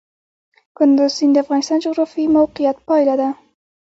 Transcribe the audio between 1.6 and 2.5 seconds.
د جغرافیایي